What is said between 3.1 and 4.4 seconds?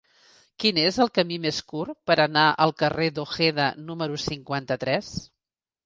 d'Ojeda número